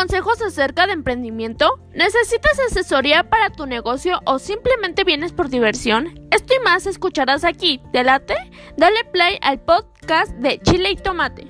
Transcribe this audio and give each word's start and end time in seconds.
consejos 0.00 0.40
acerca 0.40 0.86
de 0.86 0.94
emprendimiento? 0.94 1.78
¿Necesitas 1.92 2.58
asesoría 2.58 3.28
para 3.28 3.50
tu 3.50 3.66
negocio 3.66 4.20
o 4.24 4.38
simplemente 4.38 5.04
vienes 5.04 5.32
por 5.32 5.50
diversión? 5.50 6.18
Esto 6.30 6.54
y 6.54 6.64
más 6.64 6.86
escucharás 6.86 7.44
aquí. 7.44 7.82
¿Te 7.92 8.02
late? 8.02 8.34
Dale 8.78 9.04
play 9.12 9.38
al 9.42 9.60
podcast 9.60 10.32
de 10.36 10.58
Chile 10.60 10.92
y 10.92 10.96
Tomate. 10.96 11.49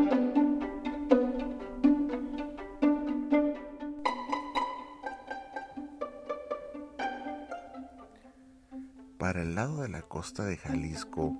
El 9.51 9.55
lado 9.55 9.81
de 9.81 9.89
la 9.89 10.01
costa 10.01 10.45
de 10.45 10.55
Jalisco, 10.55 11.35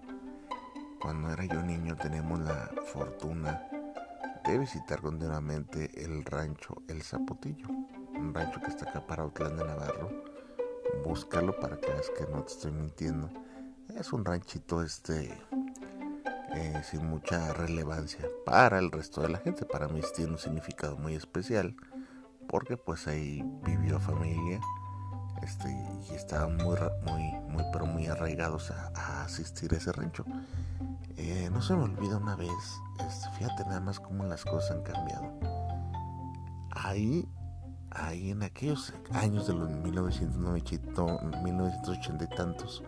cuando 1.01 1.31
era 1.31 1.45
yo 1.45 1.63
niño, 1.63 1.95
tenemos 1.95 2.41
la 2.41 2.69
fortuna 2.91 3.65
de 4.45 4.57
visitar 4.57 4.99
continuamente 4.99 5.89
el 6.03 6.25
rancho 6.25 6.83
El 6.89 7.03
Zapotillo, 7.03 7.69
un 7.69 8.33
rancho 8.33 8.59
que 8.59 8.67
está 8.67 8.89
acá 8.89 9.07
para 9.07 9.23
Otlán 9.23 9.55
de 9.55 9.63
Navarro. 9.63 10.09
Búscalo 11.05 11.57
para 11.57 11.79
que 11.79 11.87
veas 11.87 12.09
que 12.09 12.25
no 12.29 12.43
te 12.43 12.51
estoy 12.51 12.73
mintiendo. 12.73 13.29
Es 13.97 14.11
un 14.11 14.25
ranchito 14.25 14.83
este 14.83 15.31
eh, 16.53 16.81
sin 16.83 17.05
mucha 17.05 17.53
relevancia 17.53 18.27
para 18.45 18.79
el 18.79 18.91
resto 18.91 19.21
de 19.21 19.29
la 19.29 19.37
gente. 19.37 19.63
Para 19.65 19.87
mí 19.87 20.01
tiene 20.13 20.33
un 20.33 20.37
significado 20.37 20.97
muy 20.97 21.15
especial 21.15 21.77
porque 22.49 22.75
pues 22.75 23.07
ahí 23.07 23.41
vivió 23.63 24.01
familia 24.01 24.59
este, 25.41 25.69
y 26.09 26.13
estaban 26.13 26.57
muy, 26.57 26.77
muy, 27.05 27.31
muy, 27.49 27.63
pero 27.71 27.85
muy 27.85 28.07
arraigados 28.07 28.71
a, 28.71 29.23
asistir 29.23 29.73
a 29.73 29.77
ese 29.77 29.91
rancho. 29.91 30.25
Eh, 31.17 31.49
no 31.51 31.61
se 31.61 31.75
me 31.75 31.83
olvida 31.83 32.17
una 32.17 32.35
vez, 32.35 32.49
este, 33.07 33.29
fíjate 33.37 33.65
nada 33.65 33.79
más 33.79 33.99
cómo 33.99 34.23
las 34.25 34.43
cosas 34.43 34.71
han 34.71 34.83
cambiado. 34.83 35.33
Ahí, 36.71 37.27
ahí 37.91 38.31
en 38.31 38.43
aquellos 38.43 38.93
años 39.11 39.47
de 39.47 39.53
los 39.53 39.69
1990, 39.69 41.23
1980 41.43 42.23
y 42.23 42.27
tantos, 42.35 42.83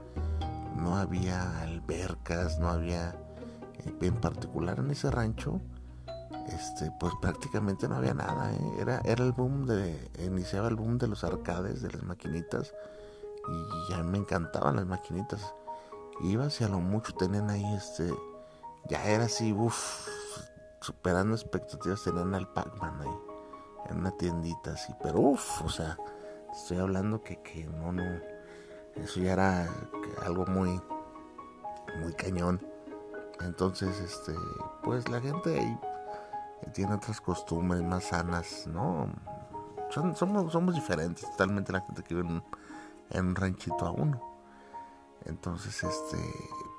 no 0.75 0.95
había 0.97 1.61
albercas, 1.61 2.59
no 2.59 2.69
había, 2.69 3.15
eh, 3.79 3.95
en 4.01 4.15
particular 4.15 4.79
en 4.79 4.91
ese 4.91 5.11
rancho, 5.11 5.61
este, 6.49 6.91
pues 6.99 7.13
prácticamente 7.21 7.87
no 7.87 7.95
había 7.95 8.13
nada. 8.13 8.53
¿eh? 8.53 8.75
Era, 8.79 9.01
era 9.05 9.23
el 9.23 9.31
boom 9.31 9.65
de, 9.65 10.11
iniciaba 10.19 10.67
el 10.67 10.75
boom 10.75 10.97
de 10.97 11.07
los 11.07 11.23
arcades, 11.23 11.81
de 11.81 11.91
las 11.91 12.03
maquinitas, 12.03 12.73
y 13.47 13.91
ya 13.91 14.03
me 14.03 14.17
encantaban 14.17 14.75
las 14.75 14.85
maquinitas. 14.85 15.53
Iba 16.21 16.45
hacia 16.45 16.67
lo 16.67 16.79
mucho, 16.79 17.13
tenían 17.13 17.49
ahí 17.49 17.65
este, 17.75 18.13
ya 18.87 19.03
era 19.05 19.25
así, 19.25 19.51
uff, 19.53 20.07
superando 20.79 21.35
expectativas, 21.35 22.03
tenían 22.03 22.33
al 22.35 22.51
Pac-Man 22.53 23.01
ahí, 23.01 23.89
en 23.89 23.99
una 23.99 24.11
tiendita 24.11 24.73
así, 24.73 24.93
pero 25.01 25.19
uff, 25.19 25.61
o 25.63 25.69
sea, 25.69 25.97
estoy 26.51 26.77
hablando 26.77 27.21
que, 27.23 27.41
que 27.41 27.65
no, 27.65 27.91
no, 27.91 28.03
eso 28.95 29.19
ya 29.19 29.33
era 29.33 29.69
algo 30.23 30.45
muy, 30.45 30.79
muy 32.01 32.13
cañón. 32.13 32.61
Entonces, 33.41 33.99
este, 33.99 34.33
pues 34.83 35.09
la 35.09 35.19
gente 35.19 35.59
ahí 35.59 35.79
tiene 36.73 36.93
otras 36.93 37.21
costumbres 37.21 37.81
más 37.83 38.05
sanas, 38.05 38.67
¿no? 38.67 39.09
somos, 40.15 40.51
somos 40.51 40.75
diferentes 40.75 41.29
totalmente 41.31 41.71
la 41.71 41.81
gente 41.81 42.03
que 42.03 42.15
vive 42.15 42.41
en, 43.11 43.25
un 43.25 43.35
ranchito 43.35 43.85
a 43.85 43.91
uno. 43.91 44.21
Entonces, 45.25 45.83
este, 45.83 46.17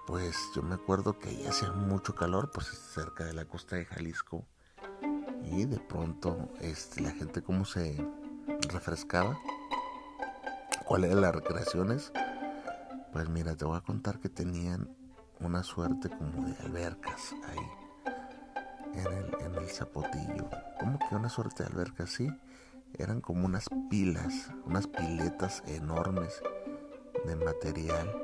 pues 0.06 0.36
yo 0.54 0.62
me 0.62 0.74
acuerdo 0.74 1.18
que 1.18 1.28
ahí 1.28 1.46
hacía 1.46 1.70
mucho 1.72 2.14
calor, 2.14 2.50
pues 2.52 2.66
cerca 2.66 3.24
de 3.24 3.32
la 3.32 3.44
costa 3.44 3.76
de 3.76 3.84
Jalisco. 3.84 4.44
Y 5.44 5.64
de 5.66 5.78
pronto, 5.78 6.50
este, 6.60 7.02
la 7.02 7.10
gente 7.10 7.42
cómo 7.42 7.64
se 7.64 8.04
refrescaba. 8.72 9.38
¿Cuáles 10.84 11.10
eran 11.10 11.22
las 11.22 11.34
recreaciones? 11.34 12.12
Pues 13.12 13.28
mira, 13.28 13.54
te 13.54 13.64
voy 13.64 13.76
a 13.76 13.80
contar 13.80 14.18
que 14.18 14.28
tenían 14.28 14.94
una 15.40 15.62
suerte 15.62 16.10
como 16.10 16.46
de 16.46 16.56
albercas 16.64 17.34
ahí 17.48 17.83
en 18.96 19.54
el, 19.56 19.68
zapotillo. 19.68 20.48
Como 20.78 20.98
que 20.98 21.14
una 21.14 21.28
suerte 21.28 21.62
de 21.62 21.70
alberca 21.70 22.04
así. 22.04 22.28
Eran 22.96 23.20
como 23.20 23.44
unas 23.44 23.68
pilas, 23.90 24.50
unas 24.66 24.86
piletas 24.86 25.62
enormes 25.66 26.40
de 27.24 27.36
material. 27.36 28.22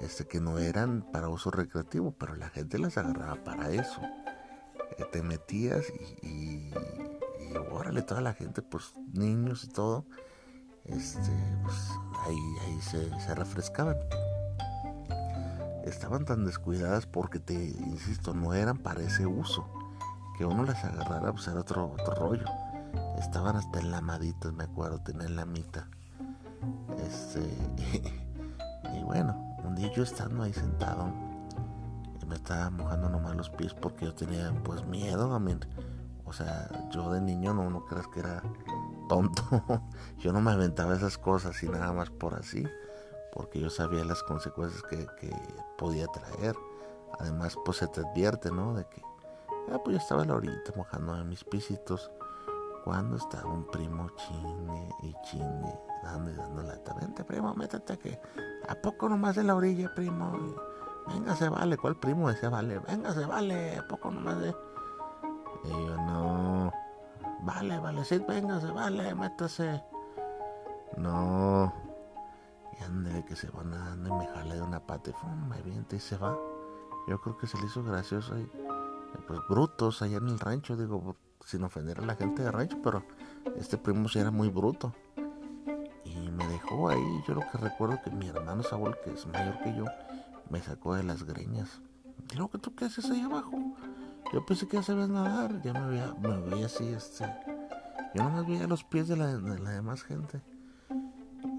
Este 0.00 0.26
que 0.26 0.40
no 0.40 0.58
eran 0.58 1.02
para 1.12 1.28
uso 1.28 1.50
recreativo, 1.50 2.12
pero 2.12 2.36
la 2.36 2.48
gente 2.50 2.78
las 2.78 2.96
agarraba 2.98 3.42
para 3.42 3.70
eso. 3.70 4.00
Eh, 4.96 5.04
te 5.10 5.22
metías 5.22 5.84
y, 6.22 6.26
y, 6.26 6.72
órale, 7.70 8.02
toda 8.02 8.20
la 8.20 8.32
gente, 8.32 8.62
pues 8.62 8.94
niños 9.12 9.64
y 9.64 9.68
todo, 9.68 10.06
este, 10.84 11.32
pues 11.62 11.76
ahí, 12.26 12.38
ahí 12.66 12.80
se, 12.80 13.20
se 13.20 13.34
refrescaban 13.34 13.96
estaban 15.84 16.24
tan 16.24 16.44
descuidadas 16.44 17.06
porque 17.06 17.38
te 17.38 17.54
insisto 17.54 18.34
no 18.34 18.54
eran 18.54 18.78
para 18.78 19.02
ese 19.02 19.26
uso 19.26 19.79
que 20.40 20.46
uno 20.46 20.64
las 20.64 20.82
agarrara, 20.82 21.32
pues 21.32 21.46
era 21.48 21.60
otro, 21.60 21.92
otro 22.00 22.14
rollo. 22.14 22.46
Estaban 23.18 23.56
hasta 23.56 23.78
enlamaditas, 23.78 24.50
me 24.54 24.64
acuerdo, 24.64 24.98
tenían 25.00 25.36
la 25.36 25.44
mitad. 25.44 25.84
Este, 26.96 27.40
y 28.94 29.02
bueno, 29.02 29.36
un 29.64 29.74
día 29.74 29.92
yo 29.92 30.02
estando 30.02 30.42
ahí 30.42 30.54
sentado, 30.54 31.12
y 32.22 32.24
me 32.24 32.36
estaba 32.36 32.70
mojando 32.70 33.10
nomás 33.10 33.36
los 33.36 33.50
pies 33.50 33.74
porque 33.74 34.06
yo 34.06 34.14
tenía 34.14 34.50
pues 34.64 34.82
miedo, 34.86 35.34
a 35.34 35.42
O 36.24 36.32
sea, 36.32 36.70
yo 36.90 37.12
de 37.12 37.20
niño 37.20 37.52
no, 37.52 37.68
no 37.68 37.84
creas 37.84 38.06
que 38.06 38.20
era 38.20 38.42
tonto. 39.10 39.42
yo 40.20 40.32
no 40.32 40.40
me 40.40 40.52
aventaba 40.52 40.94
esas 40.94 41.18
cosas 41.18 41.62
y 41.62 41.68
nada 41.68 41.92
más 41.92 42.08
por 42.08 42.32
así, 42.32 42.66
porque 43.34 43.60
yo 43.60 43.68
sabía 43.68 44.06
las 44.06 44.22
consecuencias 44.22 44.82
que, 44.84 45.06
que 45.20 45.36
podía 45.76 46.06
traer. 46.06 46.56
Además, 47.18 47.58
pues 47.62 47.76
se 47.76 47.88
te 47.88 48.00
advierte, 48.00 48.50
¿no? 48.50 48.72
De 48.72 48.86
que 48.86 49.02
Ah, 49.68 49.78
pues 49.84 49.96
yo 49.96 49.98
estaba 49.98 50.24
ahorita 50.24 50.72
mojando 50.76 51.16
en 51.16 51.28
mis 51.28 51.44
pisitos 51.44 52.10
cuando 52.84 53.16
estaba 53.16 53.52
un 53.52 53.64
primo 53.64 54.08
chine 54.16 54.88
y 55.02 55.14
chine, 55.22 55.80
dando 56.02 56.30
y 56.30 56.34
dando 56.34 56.62
lata. 56.62 56.94
Vente, 56.94 57.24
primo, 57.24 57.54
métete 57.54 57.98
que 57.98 58.20
a 58.68 58.74
poco 58.74 59.08
nomás 59.08 59.36
de 59.36 59.44
la 59.44 59.54
orilla, 59.54 59.94
primo. 59.94 60.32
Venga, 61.08 61.36
se 61.36 61.48
vale. 61.48 61.76
¿Cuál 61.76 61.96
primo 61.96 62.28
decía 62.28 62.48
vale? 62.48 62.78
Venga, 62.80 63.12
se 63.12 63.26
vale. 63.26 63.76
A 63.76 63.86
poco 63.86 64.10
nomás 64.10 64.40
de. 64.40 64.54
Y 65.64 65.68
yo, 65.68 65.96
no. 65.96 66.72
Vale, 67.42 67.78
vale, 67.78 68.04
sí, 68.04 68.18
venga, 68.26 68.60
se 68.60 68.70
vale, 68.70 69.14
métase. 69.14 69.82
No. 70.96 71.72
Y 72.78 72.82
ándale 72.82 73.24
que 73.24 73.36
se 73.36 73.50
va 73.50 73.62
nadando 73.62 74.08
y 74.08 74.18
me 74.18 74.26
jale 74.26 74.54
de 74.56 74.62
una 74.62 74.80
pata 74.80 75.10
y 75.10 75.48
me 75.48 75.62
viente 75.62 75.96
y 75.96 76.00
se 76.00 76.16
va. 76.16 76.36
Yo 77.08 77.20
creo 77.20 77.36
que 77.36 77.46
se 77.46 77.58
le 77.58 77.66
hizo 77.66 77.82
gracioso 77.82 78.34
ahí 78.34 78.50
pues 79.18 79.40
brutos 79.48 80.02
allá 80.02 80.18
en 80.18 80.28
el 80.28 80.38
rancho, 80.38 80.76
digo, 80.76 81.16
sin 81.44 81.64
ofender 81.64 82.00
a 82.00 82.06
la 82.06 82.16
gente 82.16 82.42
de 82.42 82.50
rancho, 82.50 82.78
pero 82.82 83.04
este 83.56 83.78
primo 83.78 84.08
sí 84.08 84.18
era 84.18 84.30
muy 84.30 84.48
bruto. 84.48 84.94
Y 86.04 86.30
me 86.30 86.46
dejó 86.48 86.88
ahí, 86.88 87.22
yo 87.26 87.34
lo 87.34 87.40
que 87.40 87.58
recuerdo 87.58 88.00
que 88.02 88.10
mi 88.10 88.28
hermano 88.28 88.62
Saúl, 88.62 88.96
que 89.04 89.12
es 89.12 89.26
mayor 89.26 89.58
que 89.62 89.74
yo, 89.76 89.84
me 90.48 90.60
sacó 90.60 90.94
de 90.94 91.02
las 91.02 91.24
greñas. 91.24 91.80
Y 92.32 92.36
luego, 92.36 92.58
¿tú 92.58 92.74
qué 92.74 92.86
haces 92.86 93.10
ahí 93.10 93.20
abajo? 93.20 93.58
Yo 94.32 94.44
pensé 94.46 94.68
que 94.68 94.76
ya 94.76 94.82
sabías 94.82 95.08
nadar, 95.08 95.60
ya 95.62 95.72
me 95.72 95.88
veía, 95.88 96.14
me 96.20 96.38
veía 96.38 96.66
así, 96.66 96.88
este... 96.88 97.24
Yo 98.14 98.24
nomás 98.24 98.46
veía 98.46 98.66
los 98.66 98.82
pies 98.82 99.06
de 99.06 99.16
la, 99.16 99.36
de 99.36 99.58
la 99.60 99.70
demás 99.70 100.02
gente. 100.02 100.40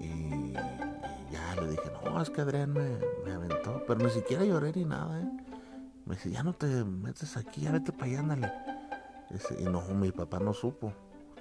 Y, 0.00 0.52
ya 0.52 1.54
le 1.56 1.70
dije, 1.70 1.90
no, 2.04 2.20
es 2.20 2.28
que 2.28 2.42
Adrián 2.42 2.72
me, 2.72 2.98
me 3.24 3.32
aventó, 3.32 3.82
pero 3.86 4.04
ni 4.04 4.10
siquiera 4.10 4.44
lloré 4.44 4.72
ni 4.74 4.84
nada, 4.84 5.20
¿eh? 5.20 5.28
Me 6.12 6.18
dice, 6.18 6.30
ya 6.30 6.42
no 6.42 6.52
te 6.52 6.66
metes 6.66 7.38
aquí, 7.38 7.62
ya 7.62 7.72
vete 7.72 7.90
para 7.90 8.04
allá, 8.04 8.18
ándale. 8.20 8.52
y 9.58 9.64
no, 9.64 9.80
mi 9.94 10.12
papá 10.12 10.40
no 10.40 10.52
supo. 10.52 10.92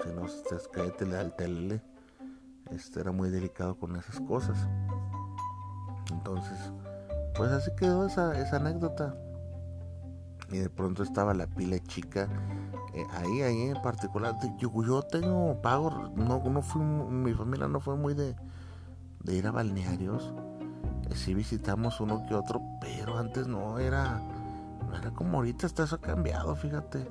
Si 0.01 0.07
no, 0.13 0.25
cállate 0.71 1.13
al 1.17 1.35
tele. 1.35 1.81
Este 2.71 3.01
era 3.01 3.11
muy 3.11 3.29
delicado 3.29 3.75
con 3.75 3.97
esas 3.97 4.21
cosas. 4.21 4.57
Entonces, 6.09 6.57
pues 7.35 7.51
así 7.51 7.69
quedó 7.75 8.07
esa, 8.07 8.39
esa 8.41 8.55
anécdota. 8.55 9.13
y 10.49 10.59
de 10.59 10.69
pronto 10.69 11.03
estaba 11.03 11.33
la 11.33 11.47
pila 11.47 11.77
chica 11.79 12.29
eh, 12.93 13.05
ahí 13.11 13.41
ahí 13.41 13.61
en 13.63 13.81
particular 13.81 14.35
yo, 14.57 14.71
yo 14.85 15.01
tengo 15.01 15.61
pago 15.61 16.11
no 16.15 16.43
no 16.43 16.61
fui 16.61 16.81
mi 16.81 17.33
familia 17.33 17.69
no 17.69 17.79
fue 17.79 17.95
muy 17.95 18.13
de, 18.13 18.35
de 19.23 19.35
ir 19.35 19.47
a 19.47 19.51
balnearios 19.51 20.33
eh, 21.09 21.15
sí 21.15 21.33
visitamos 21.33 22.01
uno 22.01 22.25
que 22.27 22.35
otro 22.35 22.61
pero 22.81 23.17
antes 23.17 23.47
no 23.47 23.79
era 23.79 24.21
no 24.87 24.95
era 24.95 25.11
como 25.11 25.37
ahorita 25.37 25.67
está 25.67 25.83
eso 25.83 25.95
ha 25.95 26.01
cambiado 26.01 26.55
fíjate 26.55 27.07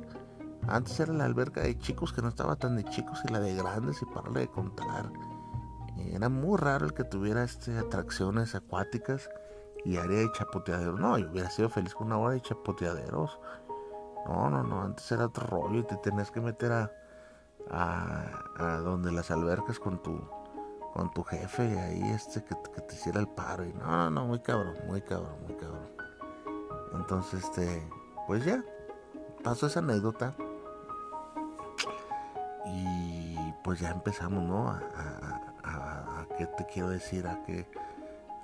antes 0.68 1.00
era 1.00 1.12
la 1.12 1.24
alberca 1.24 1.62
de 1.62 1.78
chicos 1.78 2.12
que 2.12 2.22
no 2.22 2.28
estaba 2.28 2.56
tan 2.56 2.76
de 2.76 2.84
chicos 2.84 3.20
y 3.26 3.32
la 3.32 3.40
de 3.40 3.54
grandes 3.54 4.02
y 4.02 4.06
para 4.06 4.30
de 4.30 4.48
contar 4.48 5.10
era 6.12 6.28
muy 6.28 6.58
raro 6.58 6.86
el 6.86 6.94
que 6.94 7.04
tuviera 7.04 7.42
este 7.42 7.78
atracciones 7.78 8.54
acuáticas 8.54 9.28
y 9.84 9.96
área 9.96 10.20
de 10.20 10.32
chapoteaderos. 10.32 10.98
No, 10.98 11.18
yo 11.18 11.30
hubiera 11.30 11.50
sido 11.50 11.68
feliz 11.68 11.94
con 11.94 12.08
una 12.08 12.18
hora 12.18 12.34
de 12.34 12.40
chapoteaderos. 12.40 13.38
No, 14.26 14.50
no, 14.50 14.62
no, 14.62 14.82
antes 14.82 15.10
era 15.12 15.26
otro 15.26 15.46
rollo 15.46 15.80
y 15.80 15.82
te 15.84 15.96
tenías 15.96 16.30
que 16.30 16.40
meter 16.40 16.72
a, 16.72 16.90
a, 17.70 18.76
donde 18.78 19.12
las 19.12 19.30
albercas 19.30 19.78
con 19.78 20.02
tu 20.02 20.20
con 20.92 21.12
tu 21.12 21.22
jefe 21.22 21.68
y 21.72 21.78
ahí 21.78 22.10
este 22.10 22.42
que, 22.42 22.54
te 22.56 22.94
hiciera 22.96 23.20
el 23.20 23.28
paro 23.28 23.64
y 23.64 23.72
no, 23.72 24.10
no, 24.10 24.26
muy 24.26 24.40
cabrón, 24.40 24.74
muy 24.88 25.00
cabrón, 25.00 25.36
muy 25.46 25.54
cabrón. 25.54 25.99
Entonces, 26.94 27.44
este, 27.44 27.88
pues 28.26 28.44
ya, 28.44 28.64
pasó 29.42 29.66
esa 29.66 29.80
anécdota 29.80 30.34
y 32.66 33.36
pues 33.64 33.80
ya 33.80 33.90
empezamos, 33.90 34.42
¿no? 34.42 34.68
A, 34.70 34.86
qué 36.36 36.46
te 36.46 36.64
quiero 36.66 36.88
decir, 36.88 37.26
a 37.26 37.42
qué 37.44 37.68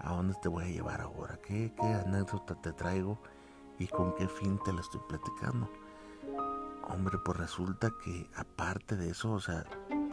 ¿A 0.07 0.13
dónde 0.13 0.35
te 0.41 0.49
voy 0.49 0.65
a 0.65 0.69
llevar 0.69 1.01
ahora? 1.01 1.39
¿Qué, 1.43 1.73
¿Qué, 1.75 1.87
anécdota 1.87 2.55
te 2.55 2.73
traigo? 2.73 3.19
¿Y 3.79 3.89
con 3.89 4.15
qué 4.15 4.29
fin 4.29 4.57
te 4.65 4.73
la 4.73 4.81
estoy 4.81 5.01
platicando? 5.09 5.69
Hombre, 6.85 7.19
pues 7.25 7.37
resulta 7.39 7.91
que 8.05 8.31
aparte 8.37 8.95
de 8.97 9.11
eso, 9.11 9.33
o 9.33 9.41
sea, 9.41 9.65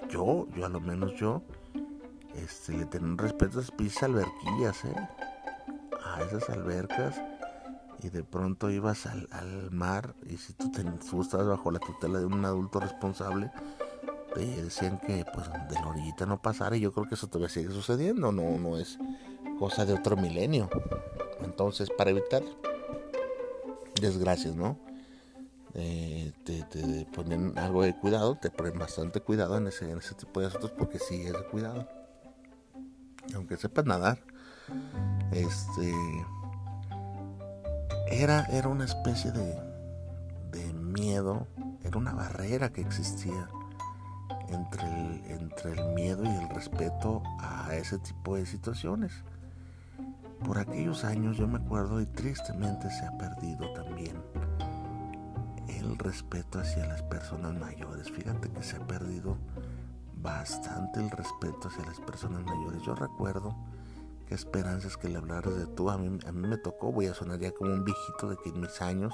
yo, 0.09 0.47
yo 0.55 0.65
a 0.65 0.69
lo 0.69 0.79
menos 0.79 1.13
yo, 1.15 1.43
este, 2.33 2.75
le 2.75 2.85
tengo 2.87 3.05
un 3.05 3.17
respeto 3.19 3.59
a 3.59 3.61
esas 3.61 4.03
alberquillas, 4.03 4.83
¿eh? 4.85 5.09
A 6.03 6.21
esas 6.23 6.49
albercas. 6.49 7.21
Y 8.03 8.09
de 8.09 8.23
pronto 8.23 8.69
ibas 8.69 9.05
al, 9.05 9.71
mar 9.71 10.13
y 10.29 10.37
si 10.37 10.53
tú, 10.53 10.69
te, 10.71 10.83
tú 10.83 11.21
estabas 11.21 11.47
bajo 11.47 11.71
la 11.71 11.79
tutela 11.79 12.19
de 12.19 12.25
un 12.25 12.43
adulto 12.43 12.81
responsable, 12.81 13.49
te 14.33 14.45
decían 14.61 14.99
que 14.99 15.25
pues 15.33 15.47
de 15.69 15.75
la 15.75 15.87
orillita 15.87 16.25
no 16.25 16.41
pasara 16.41 16.75
y 16.75 16.81
yo 16.81 16.91
creo 16.91 17.07
que 17.07 17.15
eso 17.15 17.27
todavía 17.27 17.49
sigue 17.49 17.71
sucediendo, 17.71 18.31
no, 18.31 18.57
no 18.57 18.77
es 18.77 18.99
cosa 19.57 19.85
de 19.85 19.93
otro 19.93 20.17
milenio. 20.17 20.69
Entonces, 21.43 21.89
para 21.89 22.09
evitar 22.09 22.43
desgracias, 24.01 24.55
¿no? 24.55 24.77
Eh, 25.75 26.31
te, 26.43 27.07
ponen 27.15 27.57
algo 27.57 27.83
de 27.83 27.95
cuidado, 27.97 28.35
te 28.35 28.51
ponen 28.51 28.77
bastante 28.77 29.21
cuidado 29.21 29.57
en 29.57 29.67
ese, 29.67 29.89
en 29.89 29.97
ese 29.97 30.13
tipo 30.13 30.39
de 30.39 30.47
asuntos 30.47 30.71
porque 30.71 30.99
sí 30.99 31.21
es 31.23 31.33
cuidado. 31.51 31.87
Aunque 33.33 33.57
sepas 33.57 33.85
nadar, 33.85 34.19
este 35.31 35.93
era, 38.21 38.45
era 38.45 38.67
una 38.67 38.85
especie 38.85 39.31
de, 39.31 39.55
de 40.51 40.73
miedo, 40.73 41.47
era 41.83 41.97
una 41.97 42.13
barrera 42.13 42.71
que 42.71 42.81
existía 42.81 43.49
entre 44.49 44.83
el, 44.83 45.25
entre 45.31 45.71
el 45.73 45.93
miedo 45.93 46.23
y 46.23 46.35
el 46.35 46.49
respeto 46.49 47.23
a 47.39 47.75
ese 47.75 47.97
tipo 47.99 48.35
de 48.35 48.45
situaciones 48.45 49.23
por 50.43 50.57
aquellos 50.57 51.05
años 51.05 51.37
yo 51.37 51.47
me 51.47 51.57
acuerdo 51.57 52.01
y 52.01 52.05
tristemente 52.05 52.89
se 52.91 53.05
ha 53.05 53.17
perdido 53.17 53.71
también 53.73 54.17
el 55.67 55.97
respeto 55.97 56.59
hacia 56.59 56.85
las 56.85 57.01
personas 57.03 57.53
mayores. 57.55 58.11
Fíjate 58.11 58.49
que 58.49 58.61
se 58.61 58.75
ha 58.75 58.85
perdido 58.85 59.37
bastante 60.15 60.99
el 60.99 61.09
respeto 61.09 61.69
hacia 61.69 61.85
las 61.85 61.99
personas 62.01 62.43
mayores. 62.43 62.81
Yo 62.83 62.93
recuerdo 62.95 63.55
qué 64.27 64.35
esperanzas 64.35 64.97
que 64.97 65.09
le 65.09 65.17
hablaras 65.17 65.55
de 65.55 65.67
tú. 65.67 65.89
A 65.89 65.97
mí, 65.97 66.17
a 66.25 66.31
mí 66.31 66.47
me 66.47 66.57
tocó, 66.57 66.91
voy 66.91 67.07
a 67.07 67.13
sonar 67.13 67.39
ya 67.39 67.51
como 67.51 67.73
un 67.73 67.83
viejito 67.83 68.29
de 68.29 68.37
que 68.37 68.49
en 68.49 68.61
mis 68.61 68.81
años, 68.81 69.13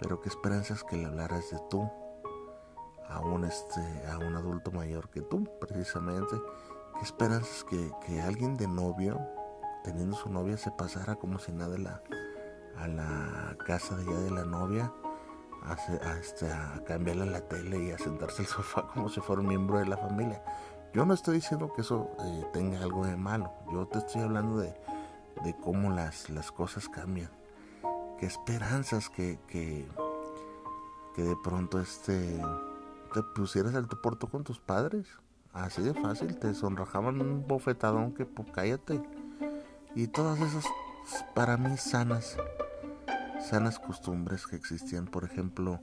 pero 0.00 0.20
qué 0.20 0.28
esperanzas 0.28 0.84
que 0.84 0.96
le 0.96 1.06
hablaras 1.06 1.50
de 1.50 1.58
tú 1.70 1.90
a 3.08 3.20
un, 3.20 3.44
este, 3.44 3.80
a 4.10 4.18
un 4.18 4.36
adulto 4.36 4.70
mayor 4.70 5.08
que 5.10 5.22
tú, 5.22 5.44
precisamente. 5.60 6.36
Qué 6.98 7.04
esperanzas 7.04 7.64
que, 7.64 7.90
que 8.06 8.20
alguien 8.20 8.56
de 8.56 8.66
novio 8.66 9.18
teniendo 9.84 10.16
su 10.16 10.28
novia 10.28 10.56
se 10.56 10.70
pasara 10.70 11.16
como 11.16 11.38
si 11.38 11.52
nada 11.52 11.78
la, 11.78 12.02
a 12.76 12.88
la 12.88 13.56
casa 13.64 13.96
de 13.96 14.02
ella 14.02 14.18
de 14.20 14.30
la 14.30 14.44
novia 14.44 14.92
a, 15.64 16.18
este, 16.18 16.50
a 16.50 16.82
cambiarle 16.86 17.26
la 17.26 17.40
tele 17.40 17.82
y 17.84 17.90
a 17.90 17.98
sentarse 17.98 18.42
al 18.42 18.48
sofá 18.48 18.86
como 18.94 19.08
si 19.08 19.20
fuera 19.20 19.40
un 19.40 19.48
miembro 19.48 19.78
de 19.78 19.86
la 19.86 19.96
familia. 19.96 20.42
Yo 20.94 21.04
no 21.04 21.14
estoy 21.14 21.36
diciendo 21.36 21.72
que 21.74 21.82
eso 21.82 22.10
eh, 22.24 22.46
tenga 22.52 22.82
algo 22.82 23.04
de 23.06 23.16
malo, 23.16 23.52
yo 23.72 23.86
te 23.86 23.98
estoy 23.98 24.22
hablando 24.22 24.58
de, 24.58 24.74
de 25.44 25.56
cómo 25.56 25.90
las, 25.90 26.30
las 26.30 26.50
cosas 26.50 26.88
cambian. 26.88 27.30
Qué 28.18 28.26
esperanzas 28.26 29.08
que, 29.10 29.38
que, 29.46 29.86
que 31.14 31.22
de 31.22 31.36
pronto 31.44 31.80
este, 31.80 32.40
te 33.14 33.22
pusieras 33.34 33.74
al 33.74 33.86
porto 33.86 34.28
con 34.28 34.44
tus 34.44 34.58
padres. 34.58 35.06
Así 35.52 35.82
de 35.82 35.94
fácil, 35.94 36.38
te 36.38 36.54
sonrojaban 36.54 37.20
un 37.20 37.46
bofetadón 37.46 38.12
que 38.12 38.26
pues 38.26 38.48
cállate 38.52 39.00
y 39.94 40.06
todas 40.06 40.40
esas 40.40 40.64
para 41.34 41.56
mí 41.56 41.76
sanas 41.76 42.36
sanas 43.40 43.78
costumbres 43.78 44.46
que 44.46 44.56
existían 44.56 45.06
por 45.06 45.24
ejemplo 45.24 45.80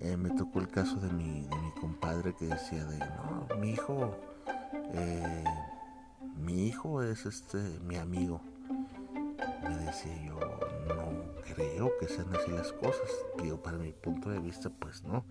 eh, 0.00 0.16
me 0.16 0.30
tocó 0.30 0.60
el 0.60 0.68
caso 0.68 0.96
de 0.96 1.10
mi, 1.10 1.42
de 1.42 1.56
mi 1.56 1.72
compadre 1.80 2.34
que 2.34 2.46
decía 2.46 2.84
de 2.84 2.98
no 2.98 3.48
mi 3.58 3.70
hijo 3.70 4.16
eh, 4.72 5.44
mi 6.36 6.66
hijo 6.66 7.02
es 7.02 7.26
este 7.26 7.58
mi 7.80 7.96
amigo. 7.96 8.40
Me 9.62 9.76
decía 9.76 10.14
yo 10.24 10.38
no 10.88 11.32
creo 11.54 11.92
que 11.98 12.08
sean 12.08 12.34
así 12.34 12.50
las 12.50 12.72
cosas 12.72 13.08
digo 13.42 13.62
para 13.62 13.78
mi 13.78 13.92
punto 13.92 14.30
de 14.30 14.38
vista 14.38 14.70
pues 14.70 15.02
no 15.04 15.24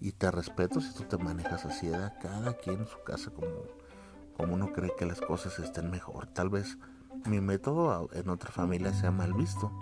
y 0.00 0.12
te 0.12 0.30
respeto 0.30 0.80
si 0.80 0.94
tú 0.94 1.04
te 1.04 1.18
manejas 1.18 1.64
así 1.64 1.90
cada 2.20 2.54
quien 2.54 2.80
en 2.80 2.86
su 2.86 3.02
casa 3.02 3.30
como 3.30 3.48
como 4.38 4.54
uno 4.54 4.72
cree 4.72 4.92
que 4.96 5.04
las 5.04 5.20
cosas 5.20 5.58
estén 5.58 5.90
mejor. 5.90 6.28
Tal 6.28 6.48
vez 6.48 6.78
mi 7.26 7.40
método 7.40 8.08
en 8.12 8.28
otra 8.30 8.52
familia 8.52 8.94
sea 8.94 9.10
mal 9.10 9.34
visto. 9.34 9.72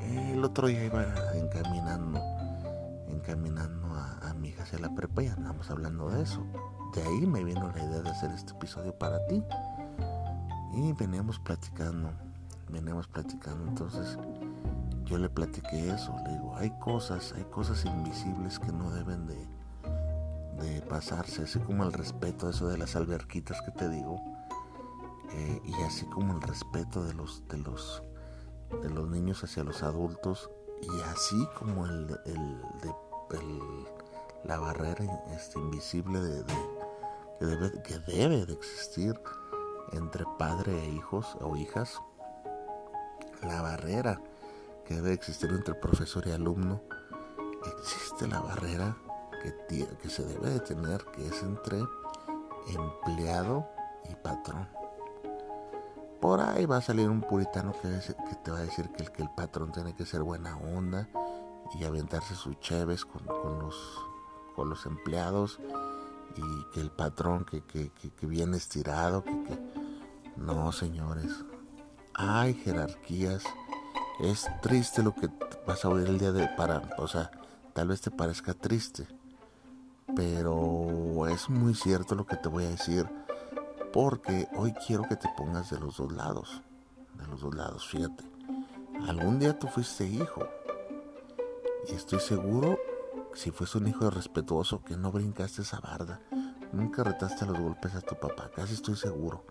El 0.00 0.42
otro 0.42 0.68
día 0.68 0.84
iba 0.84 1.04
encaminando, 1.34 2.18
encaminando 3.26 3.88
a, 4.22 4.34
mi 4.34 4.48
hija 4.50 4.62
hacia 4.62 4.78
la 4.78 4.94
prepa 4.94 5.22
y 5.22 5.28
andamos 5.28 5.70
hablando 5.70 6.08
de 6.10 6.22
eso. 6.22 6.46
De 6.94 7.02
ahí 7.02 7.26
me 7.26 7.42
vino 7.42 7.70
la 7.74 7.82
idea 7.82 8.00
de 8.00 8.10
hacer 8.10 8.30
este 8.30 8.52
episodio 8.52 8.96
para 8.96 9.26
ti. 9.26 9.42
Y 10.74 10.92
veníamos 10.92 11.38
platicando, 11.40 12.12
veníamos 12.70 13.08
platicando. 13.08 13.66
Entonces 13.68 14.16
yo 15.04 15.18
le 15.18 15.28
platiqué 15.28 15.90
eso. 15.90 16.14
Le 16.24 16.34
digo, 16.34 16.54
hay 16.56 16.70
cosas, 16.78 17.32
hay 17.36 17.44
cosas 17.44 17.84
invisibles 17.84 18.58
que 18.58 18.72
no 18.72 18.90
deben 18.90 19.26
de, 19.26 19.48
de 20.62 20.82
pasarse. 20.82 21.42
Así 21.42 21.58
como 21.58 21.82
el 21.82 21.92
respeto, 21.92 22.48
eso 22.48 22.68
de 22.68 22.78
las 22.78 22.94
alberquitas 22.94 23.60
que 23.62 23.72
te 23.72 23.88
digo 23.88 24.20
eh, 25.32 25.60
y 25.64 25.74
así 25.82 26.06
como 26.06 26.34
el 26.34 26.42
respeto 26.42 27.02
de 27.02 27.12
los 27.12 27.42
de 27.48 27.58
los 27.58 28.02
de 28.82 28.90
los 28.90 29.08
niños 29.08 29.42
hacia 29.42 29.64
los 29.64 29.82
adultos 29.82 30.50
y 30.82 31.00
así 31.02 31.48
como 31.58 31.86
el, 31.86 32.16
el, 32.26 32.60
de, 32.82 32.94
la 34.44 34.58
barrera 34.58 35.04
este, 35.34 35.58
invisible 35.58 36.20
que, 37.38 37.46
debe, 37.46 37.82
que 37.82 37.98
de 37.98 38.52
existir 38.52 39.18
entre 39.92 40.24
padre 40.38 40.78
e 40.84 40.90
hijos 40.90 41.36
o 41.40 41.56
hijas. 41.56 42.00
La 43.42 43.62
barrera 43.62 44.20
que 44.84 44.94
debe 44.94 45.12
existir 45.12 45.50
entre 45.50 45.74
profesor 45.74 46.26
y 46.26 46.32
alumno. 46.32 46.80
Existe 47.78 48.26
la 48.28 48.40
barrera 48.40 48.96
que, 49.42 49.96
que 50.00 50.08
se 50.08 50.24
debe 50.24 50.50
de 50.50 50.60
tener 50.60 51.04
que 51.06 51.26
es 51.26 51.42
entre 51.42 51.82
empleado 52.68 53.68
y 54.08 54.14
patrón. 54.14 54.68
Por 56.20 56.40
ahí 56.40 56.66
va 56.66 56.78
a 56.78 56.82
salir 56.82 57.10
un 57.10 57.20
puritano 57.20 57.72
que, 57.72 57.88
te 58.42 58.50
va 58.50 58.58
a 58.58 58.62
decir 58.62 58.88
que 58.90 59.02
el, 59.02 59.12
que 59.12 59.22
el 59.22 59.30
patrón 59.30 59.72
tiene 59.72 59.94
que 59.94 60.06
ser 60.06 60.22
buena 60.22 60.56
onda 60.56 61.08
y 61.74 61.84
aventarse 61.84 62.34
sus 62.34 62.58
cheves 62.60 63.04
con, 63.04 63.24
los, 63.60 63.76
con 64.54 64.68
los 64.68 64.86
empleados 64.86 65.58
y 66.36 66.72
que 66.72 66.80
el 66.80 66.90
patrón 66.90 67.44
que, 67.44 67.62
que, 67.62 67.90
que 67.90 68.26
viene 68.26 68.56
estirado, 68.56 69.24
que, 69.24 69.32
No, 70.36 70.72
señores. 70.72 71.32
Hay 72.14 72.54
jerarquías. 72.54 73.44
Es 74.20 74.46
triste 74.62 75.02
lo 75.02 75.14
que 75.14 75.28
vas 75.66 75.84
a 75.84 75.88
oír 75.88 76.08
el 76.08 76.18
día 76.18 76.32
de 76.32 76.48
para, 76.56 76.82
o 76.96 77.06
sea, 77.06 77.30
tal 77.74 77.88
vez 77.88 78.00
te 78.00 78.10
parezca 78.10 78.54
triste, 78.54 79.06
pero 80.14 81.26
es 81.28 81.50
muy 81.50 81.74
cierto 81.74 82.14
lo 82.14 82.26
que 82.26 82.36
te 82.36 82.48
voy 82.48 82.64
a 82.64 82.70
decir 82.70 83.06
porque 83.96 84.46
hoy 84.54 84.74
quiero 84.86 85.04
que 85.08 85.16
te 85.16 85.26
pongas 85.38 85.70
de 85.70 85.80
los 85.80 85.96
dos 85.96 86.12
lados. 86.12 86.60
De 87.14 87.26
los 87.28 87.40
dos 87.40 87.54
lados, 87.54 87.86
fíjate. 87.86 88.24
Algún 89.08 89.38
día 89.38 89.58
tú 89.58 89.68
fuiste 89.68 90.06
hijo. 90.06 90.46
Y 91.88 91.94
estoy 91.94 92.20
seguro, 92.20 92.78
si 93.34 93.50
fuese 93.50 93.78
un 93.78 93.86
hijo 93.86 94.10
respetuoso, 94.10 94.82
que 94.82 94.96
no 94.96 95.12
brincaste 95.12 95.62
esa 95.62 95.80
barda. 95.80 96.20
Nunca 96.72 97.04
retaste 97.04 97.46
los 97.46 97.58
golpes 97.58 97.94
a 97.94 98.00
tu 98.00 98.16
papá, 98.16 98.50
casi 98.54 98.74
estoy 98.74 98.96
seguro. 98.96 99.44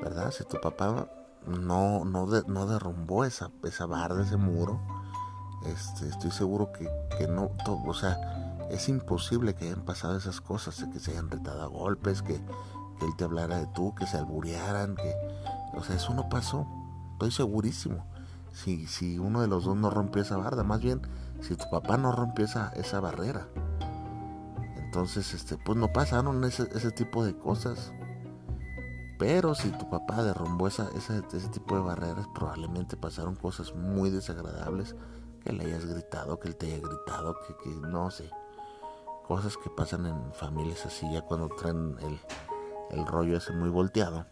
¿Verdad? 0.00 0.30
Si 0.30 0.44
tu 0.44 0.60
papá 0.60 1.08
no, 1.46 2.04
no, 2.04 2.26
no 2.26 2.66
derrumbó 2.66 3.24
esa, 3.24 3.50
esa 3.64 3.86
barda, 3.86 4.22
ese 4.22 4.36
muro, 4.36 4.80
este, 5.66 6.08
estoy 6.08 6.30
seguro 6.30 6.70
que, 6.72 6.88
que 7.18 7.26
no, 7.26 7.50
todo, 7.64 7.82
o 7.84 7.94
sea, 7.94 8.16
es 8.70 8.88
imposible 8.88 9.54
que 9.54 9.66
hayan 9.66 9.84
pasado 9.84 10.16
esas 10.16 10.40
cosas, 10.40 10.86
que 10.92 11.00
se 11.00 11.12
hayan 11.12 11.30
retado 11.30 11.62
a 11.62 11.66
golpes, 11.66 12.22
que, 12.22 12.34
que 12.34 13.04
él 13.04 13.16
te 13.16 13.24
hablara 13.24 13.58
de 13.58 13.66
tú, 13.68 13.94
que 13.94 14.06
se 14.06 14.16
alburearan, 14.16 14.94
que, 14.94 15.14
o 15.74 15.82
sea, 15.82 15.96
eso 15.96 16.14
no 16.14 16.28
pasó, 16.28 16.66
estoy 17.14 17.32
segurísimo. 17.32 18.06
Si, 18.52 18.86
si 18.86 19.18
uno 19.18 19.40
de 19.40 19.48
los 19.48 19.64
dos 19.64 19.76
no 19.76 19.90
rompió 19.90 20.22
esa 20.22 20.36
barda, 20.36 20.62
más 20.62 20.80
bien 20.80 21.02
si 21.40 21.56
tu 21.56 21.68
papá 21.70 21.96
no 21.96 22.12
rompió 22.12 22.44
esa, 22.44 22.72
esa 22.76 23.00
barrera. 23.00 23.48
Entonces, 24.76 25.34
este, 25.34 25.56
pues 25.58 25.78
no 25.78 25.92
pasaron 25.92 26.42
ese, 26.44 26.90
tipo 26.92 27.24
de 27.24 27.36
cosas. 27.36 27.92
Pero 29.18 29.54
si 29.54 29.70
tu 29.70 29.90
papá 29.90 30.22
derrumbó 30.22 30.68
esa, 30.68 30.88
ese 30.96 31.48
tipo 31.50 31.74
de 31.74 31.82
barreras, 31.82 32.26
probablemente 32.34 32.96
pasaron 32.96 33.36
cosas 33.36 33.74
muy 33.74 34.10
desagradables. 34.10 34.96
Que 35.44 35.52
le 35.52 35.66
hayas 35.66 35.84
gritado, 35.84 36.40
que 36.40 36.48
él 36.48 36.56
te 36.56 36.66
haya 36.66 36.78
gritado, 36.78 37.36
que, 37.46 37.56
que 37.62 37.70
no 37.76 38.10
sé. 38.10 38.30
Cosas 39.26 39.56
que 39.56 39.70
pasan 39.70 40.06
en 40.06 40.32
familias 40.32 40.86
así, 40.86 41.06
ya 41.12 41.20
cuando 41.20 41.48
traen 41.48 41.96
el, 42.00 42.18
el 42.90 43.06
rollo 43.06 43.36
ese 43.36 43.52
muy 43.52 43.68
volteado. 43.68 44.26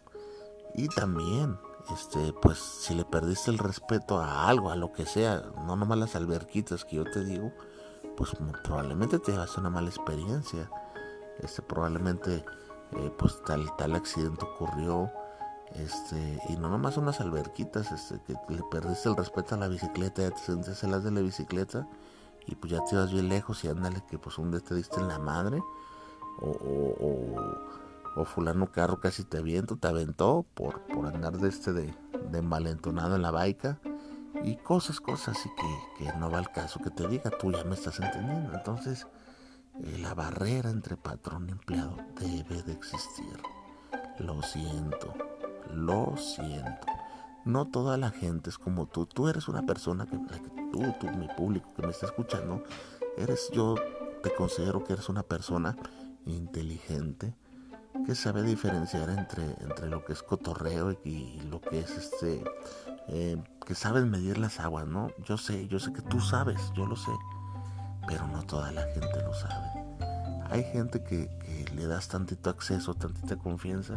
Y 0.74 0.88
también, 0.88 1.58
este, 1.92 2.32
pues 2.32 2.58
si 2.58 2.94
le 2.94 3.04
perdiste 3.04 3.50
el 3.50 3.58
respeto 3.58 4.18
a 4.18 4.48
algo, 4.48 4.70
a 4.70 4.76
lo 4.76 4.92
que 4.92 5.06
sea, 5.06 5.42
no 5.66 5.76
nomás 5.76 5.98
las 5.98 6.16
alberquitas 6.16 6.84
que 6.84 6.96
yo 6.96 7.04
te 7.04 7.24
digo, 7.24 7.52
pues 8.16 8.32
probablemente 8.64 9.18
te 9.18 9.32
llevas 9.32 9.56
una 9.58 9.70
mala 9.70 9.88
experiencia. 9.88 10.70
Este, 11.40 11.62
probablemente 11.62 12.44
eh, 12.92 13.12
pues 13.18 13.42
tal, 13.44 13.74
tal 13.76 13.94
accidente 13.94 14.44
ocurrió. 14.44 15.10
Este, 15.74 16.40
y 16.48 16.56
no 16.56 16.68
nomás 16.68 16.96
unas 16.96 17.20
alberquitas, 17.20 17.90
este, 17.92 18.20
que 18.24 18.34
le 18.54 18.62
perdiste 18.70 19.08
el 19.08 19.16
respeto 19.16 19.54
a 19.54 19.58
la 19.58 19.68
bicicleta, 19.68 20.22
ya 20.22 20.30
te 20.30 20.40
sentiste 20.40 20.86
las 20.86 21.04
de 21.04 21.10
la 21.10 21.20
bicicleta 21.20 21.86
y 22.46 22.54
pues 22.54 22.72
ya 22.72 22.84
te 22.84 22.94
ibas 22.94 23.12
bien 23.12 23.28
lejos 23.28 23.64
y 23.64 23.68
ándale 23.68 24.02
que 24.08 24.18
pues 24.18 24.38
un 24.38 24.50
día 24.52 24.60
te 24.60 24.74
diste 24.74 25.00
en 25.00 25.08
la 25.08 25.18
madre 25.18 25.60
o, 26.40 26.48
o, 26.48 26.96
o, 27.00 27.85
fulano 28.24 28.72
carro 28.72 29.00
casi 29.00 29.24
te 29.24 29.38
aviento, 29.38 29.76
te 29.76 29.88
aventó 29.88 30.46
por, 30.54 30.80
por 30.86 31.06
andar 31.06 31.38
de 31.38 31.48
este 31.48 31.72
de, 31.72 31.94
de 32.30 32.38
envalentonado 32.38 33.16
en 33.16 33.22
la 33.22 33.30
baica 33.30 33.78
y 34.42 34.56
cosas, 34.56 35.00
cosas 35.00 35.36
así 35.36 35.50
que, 35.98 36.12
no 36.18 36.30
va 36.30 36.38
al 36.38 36.50
caso 36.52 36.80
que 36.80 36.90
te 36.90 37.06
diga, 37.08 37.30
tú 37.30 37.52
ya 37.52 37.64
me 37.64 37.74
estás 37.74 38.00
entendiendo. 38.00 38.54
Entonces, 38.54 39.06
eh, 39.82 39.98
la 40.00 40.14
barrera 40.14 40.70
entre 40.70 40.96
patrón 40.96 41.48
y 41.48 41.52
empleado 41.52 41.96
debe 42.20 42.62
de 42.62 42.72
existir. 42.72 43.40
Lo 44.18 44.42
siento, 44.42 45.14
lo 45.74 46.16
siento. 46.16 46.86
No 47.44 47.66
toda 47.66 47.96
la 47.96 48.10
gente 48.10 48.50
es 48.50 48.58
como 48.58 48.86
tú. 48.86 49.06
Tú 49.06 49.28
eres 49.28 49.48
una 49.48 49.62
persona 49.62 50.06
que, 50.06 50.18
tú, 50.72 50.82
tú, 51.00 51.08
mi 51.16 51.28
público 51.28 51.72
que 51.74 51.82
me 51.82 51.90
está 51.90 52.06
escuchando, 52.06 52.62
eres 53.16 53.50
yo 53.52 53.76
te 54.22 54.34
considero 54.34 54.84
que 54.84 54.94
eres 54.94 55.08
una 55.08 55.22
persona 55.22 55.76
inteligente 56.24 57.34
que 58.04 58.14
sabe 58.14 58.42
diferenciar 58.42 59.10
entre, 59.10 59.44
entre 59.60 59.88
lo 59.88 60.04
que 60.04 60.12
es 60.12 60.22
cotorreo 60.22 60.92
y, 61.04 61.40
lo 61.50 61.60
que 61.60 61.80
es 61.80 61.90
este 61.90 62.44
eh, 63.08 63.36
que 63.64 63.74
sabes 63.74 64.04
medir 64.04 64.38
las 64.38 64.60
aguas, 64.60 64.86
¿no? 64.86 65.10
Yo 65.24 65.38
sé, 65.38 65.68
yo 65.68 65.78
sé 65.78 65.92
que 65.92 66.02
tú 66.02 66.20
sabes, 66.20 66.60
yo 66.74 66.86
lo 66.86 66.96
sé 66.96 67.12
pero 68.06 68.26
no 68.28 68.42
toda 68.42 68.72
la 68.72 68.82
gente 68.82 69.22
lo 69.22 69.34
sabe. 69.34 69.66
Hay 70.50 70.62
gente 70.64 71.02
que, 71.02 71.28
le 71.74 71.86
das 71.86 72.08
tantito 72.08 72.48
acceso, 72.48 72.94
tantita 72.94 73.36
confianza 73.36 73.94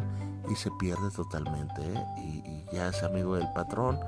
y 0.50 0.54
se 0.56 0.70
pierde 0.72 1.10
totalmente. 1.10 1.80
¿eh? 1.80 2.04
Y, 2.18 2.74
ya 2.74 2.88
es 2.88 3.02
amigo 3.02 3.36
del 3.36 3.50
patrón 3.52 3.98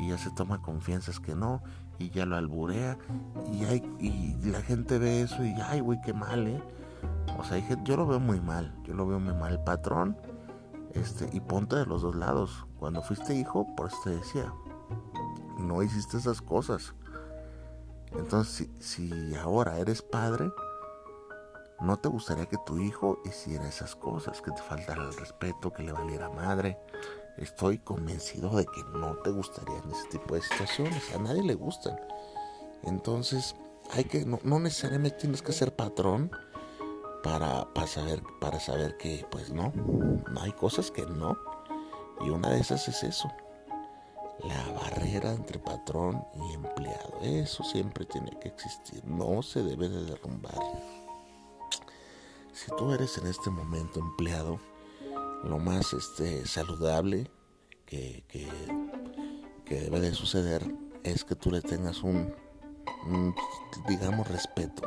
y 0.00 0.10
ya 0.10 0.18
se 0.18 0.30
toma 0.30 0.60
confianzas 0.60 1.18
que 1.18 1.34
no 1.34 1.62
y 1.98 2.10
ya 2.10 2.24
lo 2.24 2.36
alburea 2.36 2.96
y, 3.52 3.64
hay, 3.64 3.82
y 3.98 4.34
la 4.44 4.60
gente 4.62 4.98
ve 4.98 5.22
eso 5.22 5.44
y 5.44 5.54
ay, 5.60 5.80
güey, 5.80 6.00
qué 6.02 6.12
mal, 6.12 6.46
¿eh? 6.46 6.62
O 7.38 7.44
sea, 7.44 7.58
yo 7.58 7.96
lo 7.96 8.06
veo 8.06 8.20
muy 8.20 8.40
mal, 8.40 8.74
yo 8.84 8.94
lo 8.94 9.06
veo 9.06 9.18
muy 9.18 9.34
mal. 9.34 9.52
El 9.52 9.60
patrón, 9.60 10.16
este, 10.94 11.28
y 11.32 11.40
ponte 11.40 11.76
de 11.76 11.86
los 11.86 12.02
dos 12.02 12.14
lados. 12.14 12.66
Cuando 12.78 13.02
fuiste 13.02 13.34
hijo, 13.34 13.66
por 13.76 13.88
eso 13.88 13.96
te 14.04 14.10
decía, 14.10 14.52
no 15.58 15.82
hiciste 15.82 16.18
esas 16.18 16.40
cosas 16.42 16.94
entonces, 18.14 18.68
si, 18.80 19.34
ahora 19.36 19.78
eres 19.78 20.02
padre, 20.02 20.52
no 21.80 21.98
te 21.98 22.08
gustaría 22.08 22.46
que 22.46 22.58
tu 22.64 22.78
hijo 22.78 23.20
hiciera 23.24 23.66
esas 23.66 23.96
cosas, 23.96 24.42
que 24.42 24.50
te 24.50 24.62
faltara 24.62 25.02
el 25.02 25.14
respeto, 25.14 25.72
que 25.72 25.82
le 25.82 25.92
valiera 25.92 26.28
madre. 26.28 26.78
Estoy 27.38 27.78
convencido 27.78 28.50
de 28.50 28.66
que 28.66 28.84
no 28.92 29.16
te 29.16 29.30
gustaría 29.30 29.78
en 29.78 29.90
ese 29.90 30.08
tipo 30.08 30.34
de 30.34 30.42
situaciones. 30.42 31.14
A 31.14 31.18
nadie 31.18 31.42
le 31.42 31.54
gustan. 31.54 31.98
Entonces, 32.82 33.56
hay 33.92 34.04
que, 34.04 34.26
no, 34.26 34.38
necesariamente 34.60 35.18
tienes 35.18 35.40
que 35.40 35.52
ser 35.52 35.74
patrón 35.74 36.30
para, 37.22 37.72
para, 37.72 37.86
saber, 37.86 38.22
para 38.40 38.60
saber 38.60 38.96
que, 38.96 39.26
pues 39.30 39.50
no, 39.52 39.72
no 39.74 40.40
hay 40.40 40.52
cosas 40.52 40.90
que 40.90 41.06
no. 41.06 41.38
Y 42.20 42.30
una 42.30 42.50
de 42.50 42.60
esas 42.60 42.88
es 42.88 43.02
eso 43.02 43.30
la 44.44 44.72
barrera 44.72 45.32
entre 45.32 45.58
patrón 45.58 46.24
y 46.34 46.54
empleado. 46.54 47.18
Eso 47.22 47.62
siempre 47.62 48.04
tiene 48.04 48.30
que 48.40 48.48
existir, 48.48 49.04
no 49.04 49.42
se 49.42 49.62
debe 49.62 49.88
de 49.88 50.04
derrumbar. 50.04 50.58
Si 52.52 52.70
tú 52.76 52.92
eres 52.92 53.16
en 53.18 53.26
este 53.26 53.50
momento 53.50 54.00
empleado, 54.00 54.60
lo 55.44 55.58
más 55.58 55.92
este, 55.92 56.46
saludable 56.46 57.30
que, 57.86 58.24
que, 58.28 58.48
debe 59.68 60.00
de 60.00 60.12
suceder 60.12 60.62
es 61.02 61.24
que 61.24 61.34
tú 61.34 61.50
le 61.50 61.62
tengas 61.62 62.02
un, 62.02 62.34
digamos, 63.88 64.28
respeto. 64.28 64.82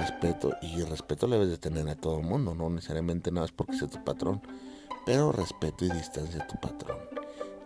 Respeto 0.00 0.56
y 0.62 0.82
respeto 0.82 1.26
le 1.26 1.36
debes 1.36 1.50
de 1.50 1.58
tener 1.58 1.86
a 1.90 1.94
todo 1.94 2.20
el 2.20 2.24
mundo, 2.24 2.54
no 2.54 2.70
necesariamente 2.70 3.30
nada 3.30 3.42
más 3.42 3.52
porque 3.52 3.76
sea 3.76 3.86
tu 3.86 4.02
patrón, 4.02 4.40
pero 5.04 5.30
respeto 5.30 5.84
y 5.84 5.90
distancia 5.90 6.42
a 6.42 6.46
tu 6.46 6.56
patrón. 6.56 6.96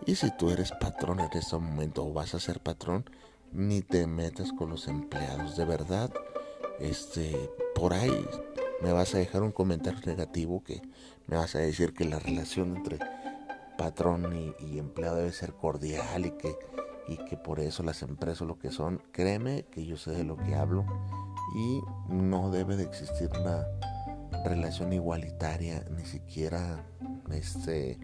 Y 0.05 0.15
si 0.15 0.35
tú 0.35 0.49
eres 0.49 0.73
patrón 0.73 1.21
en 1.21 1.29
este 1.31 1.55
momento 1.57 2.05
o 2.05 2.11
vas 2.11 2.35
a 2.35 2.41
ser 2.41 2.59
patrón, 2.59 3.05
ni 3.53 3.81
te 3.81 4.05
metas 4.05 4.51
con 4.51 4.69
los 4.69 4.89
empleados. 4.89 5.55
De 5.55 5.63
verdad, 5.63 6.11
este, 6.79 7.49
por 7.73 7.93
ahí 7.93 8.27
me 8.81 8.91
vas 8.91 9.15
a 9.15 9.19
dejar 9.19 9.41
un 9.41 9.53
comentario 9.53 10.01
negativo 10.05 10.61
que 10.61 10.81
me 11.27 11.37
vas 11.37 11.55
a 11.55 11.59
decir 11.59 11.93
que 11.93 12.03
la 12.03 12.19
relación 12.19 12.75
entre 12.75 12.99
patrón 13.77 14.53
y, 14.59 14.77
empleado 14.77 15.15
debe 15.15 15.31
ser 15.31 15.53
cordial 15.53 16.25
y 16.25 16.31
que, 16.31 16.53
y 17.07 17.15
que 17.15 17.37
por 17.37 17.61
eso 17.61 17.81
las 17.81 18.01
empresas 18.01 18.45
lo 18.45 18.59
que 18.59 18.71
son. 18.71 19.01
Créeme 19.13 19.63
que 19.71 19.85
yo 19.85 19.95
sé 19.95 20.11
de 20.11 20.25
lo 20.25 20.35
que 20.35 20.53
hablo 20.53 20.85
y 21.55 21.81
no 22.09 22.51
debe 22.51 22.75
de 22.75 22.83
existir 22.83 23.29
una 23.39 23.65
relación 24.43 24.93
igualitaria, 24.93 25.83
ni 25.89 26.05
siquiera 26.05 26.83
este 27.31 27.99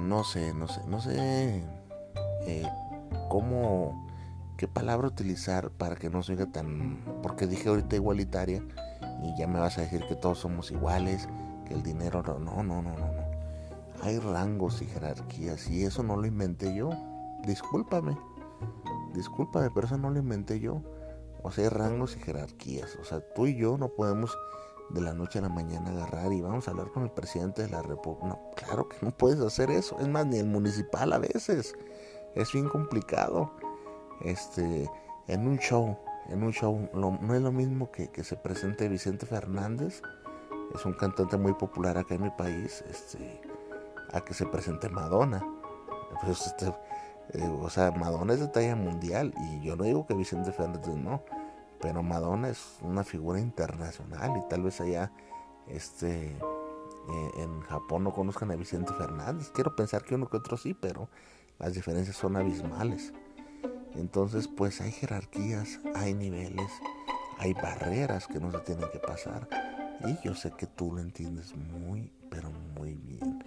no 0.00 0.24
sé, 0.24 0.54
no 0.54 0.66
sé, 0.66 0.80
no 0.88 1.00
sé 1.00 1.62
eh, 2.46 2.66
cómo, 3.28 4.08
qué 4.56 4.66
palabra 4.66 5.08
utilizar 5.08 5.70
para 5.70 5.96
que 5.96 6.08
no 6.08 6.22
se 6.22 6.32
oiga 6.32 6.46
tan, 6.46 7.04
porque 7.22 7.46
dije 7.46 7.68
ahorita 7.68 7.96
igualitaria 7.96 8.62
y 9.22 9.38
ya 9.38 9.46
me 9.46 9.60
vas 9.60 9.78
a 9.78 9.82
decir 9.82 10.02
que 10.08 10.16
todos 10.16 10.38
somos 10.38 10.70
iguales, 10.70 11.28
que 11.66 11.74
el 11.74 11.82
dinero 11.82 12.22
no, 12.22 12.38
no, 12.38 12.62
no, 12.62 12.82
no, 12.82 12.96
no. 12.96 13.30
Hay 14.02 14.18
rangos 14.18 14.80
y 14.80 14.86
jerarquías 14.86 15.68
y 15.68 15.84
eso 15.84 16.02
no 16.02 16.16
lo 16.16 16.26
inventé 16.26 16.74
yo. 16.74 16.90
Discúlpame, 17.46 18.16
discúlpame, 19.12 19.68
pero 19.70 19.86
eso 19.86 19.98
no 19.98 20.08
lo 20.08 20.18
inventé 20.18 20.60
yo. 20.60 20.82
O 21.42 21.50
sea, 21.50 21.64
hay 21.64 21.70
rangos 21.70 22.16
y 22.16 22.20
jerarquías. 22.20 22.96
O 22.96 23.04
sea, 23.04 23.20
tú 23.34 23.46
y 23.46 23.56
yo 23.56 23.78
no 23.78 23.88
podemos 23.88 24.36
de 24.90 25.00
la 25.00 25.14
noche 25.14 25.38
a 25.38 25.42
la 25.42 25.48
mañana 25.48 25.90
agarrar 25.90 26.32
y 26.32 26.40
vamos 26.40 26.66
a 26.66 26.72
hablar 26.72 26.90
con 26.90 27.04
el 27.04 27.10
presidente 27.10 27.62
de 27.62 27.68
la 27.68 27.82
República. 27.82 28.26
No, 28.26 28.50
claro 28.56 28.88
que 28.88 28.96
no 29.02 29.10
puedes 29.10 29.40
hacer 29.40 29.70
eso. 29.70 29.98
Es 30.00 30.08
más, 30.08 30.26
ni 30.26 30.38
el 30.38 30.46
municipal 30.46 31.12
a 31.12 31.18
veces. 31.18 31.74
Es 32.34 32.52
bien 32.52 32.68
complicado. 32.68 33.52
Este, 34.22 34.90
en 35.28 35.46
un 35.46 35.58
show, 35.58 35.96
en 36.28 36.42
un 36.42 36.52
show, 36.52 36.88
no 36.92 37.34
es 37.34 37.42
lo 37.42 37.52
mismo 37.52 37.90
que, 37.90 38.08
que 38.08 38.24
se 38.24 38.36
presente 38.36 38.88
Vicente 38.88 39.26
Fernández. 39.26 40.02
Es 40.74 40.84
un 40.84 40.92
cantante 40.92 41.36
muy 41.36 41.54
popular 41.54 41.96
acá 41.98 42.14
en 42.14 42.22
mi 42.22 42.30
país. 42.30 42.84
Este, 42.88 43.40
a 44.12 44.20
que 44.20 44.34
se 44.34 44.46
presente 44.46 44.88
Madonna. 44.88 45.44
Pues, 46.22 46.46
este, 46.46 46.72
eh, 47.34 47.48
o 47.60 47.70
sea, 47.70 47.90
Madonna 47.90 48.34
es 48.34 48.40
de 48.40 48.48
talla 48.48 48.76
mundial. 48.76 49.34
Y 49.38 49.64
yo 49.64 49.76
no 49.76 49.84
digo 49.84 50.06
que 50.06 50.14
Vicente 50.14 50.52
Fernández 50.52 50.86
no 50.96 51.22
pero 51.80 52.02
Madonna 52.02 52.48
es 52.50 52.78
una 52.82 53.04
figura 53.04 53.40
internacional 53.40 54.36
y 54.36 54.48
tal 54.48 54.62
vez 54.62 54.80
allá 54.80 55.10
este 55.66 56.26
eh, 56.28 57.30
en 57.38 57.60
Japón 57.62 58.04
no 58.04 58.12
conozcan 58.12 58.50
a 58.50 58.56
Vicente 58.56 58.92
Fernández. 58.92 59.50
Quiero 59.50 59.74
pensar 59.74 60.04
que 60.04 60.14
uno 60.14 60.28
que 60.28 60.36
otro 60.36 60.56
sí, 60.56 60.74
pero 60.74 61.08
las 61.58 61.74
diferencias 61.74 62.16
son 62.16 62.36
abismales. 62.36 63.12
Entonces, 63.94 64.46
pues 64.46 64.80
hay 64.80 64.92
jerarquías, 64.92 65.80
hay 65.94 66.14
niveles, 66.14 66.70
hay 67.38 67.54
barreras 67.54 68.26
que 68.26 68.38
no 68.38 68.52
se 68.52 68.58
tienen 68.58 68.88
que 68.92 68.98
pasar. 68.98 69.48
Y 70.06 70.26
yo 70.26 70.34
sé 70.34 70.52
que 70.52 70.66
tú 70.66 70.92
lo 70.92 71.00
entiendes 71.00 71.54
muy, 71.56 72.12
pero 72.30 72.50
muy 72.76 72.94
bien. 72.94 73.42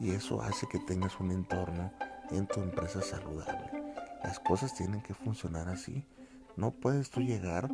Y 0.00 0.10
eso 0.10 0.40
hace 0.42 0.66
que 0.68 0.78
tengas 0.78 1.18
un 1.18 1.32
entorno 1.32 1.90
en 2.30 2.46
tu 2.46 2.60
empresa 2.60 3.02
saludable. 3.02 3.70
Las 4.22 4.38
cosas 4.40 4.74
tienen 4.74 5.00
que 5.00 5.14
funcionar 5.14 5.68
así. 5.68 6.04
No 6.56 6.72
puedes 6.72 7.10
tú 7.10 7.20
llegar 7.20 7.70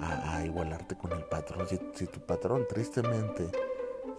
a, 0.00 0.44
igualarte 0.44 0.96
con 0.96 1.12
el 1.12 1.24
patrón. 1.24 1.66
Si, 1.94 2.06
tu 2.06 2.20
patrón 2.20 2.66
tristemente 2.68 3.50